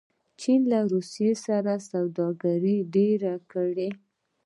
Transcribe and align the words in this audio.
چین 0.41 0.61
له 0.71 0.79
روسیې 0.93 1.31
سره 1.45 1.73
سوداګري 1.89 2.77
ډېره 2.95 3.33
کړې. 3.51 3.89